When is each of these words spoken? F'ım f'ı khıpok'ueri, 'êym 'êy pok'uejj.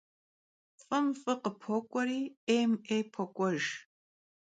F'ım 0.85 1.05
f'ı 1.21 1.33
khıpok'ueri, 1.41 2.21
'êym 2.47 2.71
'êy 2.89 3.03
pok'uejj. 3.13 3.65